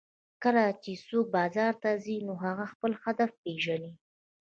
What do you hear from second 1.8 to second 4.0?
ته ځي نو هغه خپل هدف پېژني